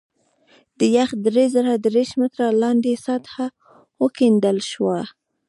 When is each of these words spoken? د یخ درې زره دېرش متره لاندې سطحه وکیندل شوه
د 0.79 0.81
یخ 0.97 1.09
درې 1.25 1.45
زره 1.55 1.71
دېرش 1.85 2.09
متره 2.19 2.47
لاندې 2.61 3.01
سطحه 3.05 3.47
وکیندل 4.01 4.57
شوه 4.71 4.99